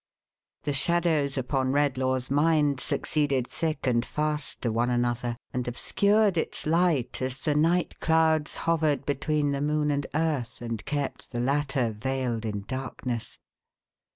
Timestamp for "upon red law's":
1.37-2.31